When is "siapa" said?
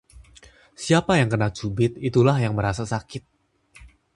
0.83-1.13